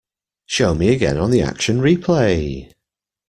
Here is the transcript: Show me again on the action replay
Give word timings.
Show 0.47 0.73
me 0.73 0.89
again 0.89 1.17
on 1.17 1.29
the 1.29 1.43
action 1.43 1.77
replay 1.77 2.73